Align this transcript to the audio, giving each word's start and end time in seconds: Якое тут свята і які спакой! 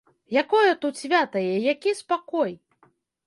Якое 0.41 0.69
тут 0.85 0.93
свята 1.01 1.43
і 1.49 1.61
які 1.71 1.93
спакой! 2.01 2.51